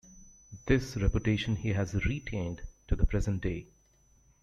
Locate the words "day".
3.43-3.67